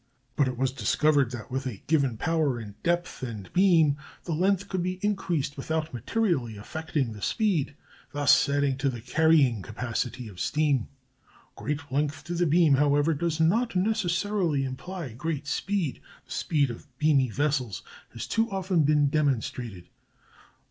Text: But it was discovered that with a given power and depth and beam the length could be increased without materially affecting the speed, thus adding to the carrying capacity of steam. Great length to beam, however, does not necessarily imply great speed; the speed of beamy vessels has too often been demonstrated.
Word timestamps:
But 0.35 0.47
it 0.47 0.57
was 0.57 0.71
discovered 0.71 1.29
that 1.29 1.51
with 1.51 1.67
a 1.67 1.83
given 1.85 2.17
power 2.17 2.57
and 2.57 2.73
depth 2.81 3.21
and 3.21 3.53
beam 3.53 3.97
the 4.23 4.33
length 4.33 4.67
could 4.67 4.81
be 4.81 4.97
increased 5.03 5.57
without 5.57 5.93
materially 5.93 6.57
affecting 6.57 7.13
the 7.13 7.21
speed, 7.21 7.75
thus 8.11 8.49
adding 8.49 8.79
to 8.79 8.89
the 8.89 8.99
carrying 8.99 9.61
capacity 9.61 10.27
of 10.27 10.39
steam. 10.39 10.87
Great 11.55 11.91
length 11.91 12.23
to 12.23 12.45
beam, 12.47 12.73
however, 12.73 13.13
does 13.13 13.39
not 13.39 13.75
necessarily 13.75 14.63
imply 14.63 15.13
great 15.13 15.45
speed; 15.45 16.01
the 16.25 16.31
speed 16.31 16.71
of 16.71 16.87
beamy 16.97 17.29
vessels 17.29 17.83
has 18.11 18.25
too 18.25 18.49
often 18.49 18.81
been 18.81 19.07
demonstrated. 19.07 19.87